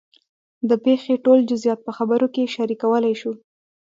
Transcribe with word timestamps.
د 0.69 0.71
پېښې 0.83 1.13
ټول 1.25 1.39
جزیات 1.49 1.79
په 1.83 1.91
خبرو 1.97 2.27
کې 2.33 2.51
شریکولی 2.55 3.13
شو. 3.21 3.31